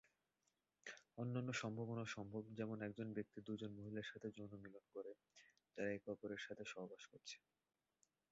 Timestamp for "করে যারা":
4.95-5.89